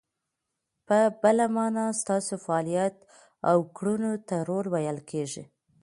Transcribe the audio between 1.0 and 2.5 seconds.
بله مانا، ستاسو